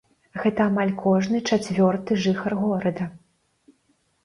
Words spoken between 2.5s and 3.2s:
горада.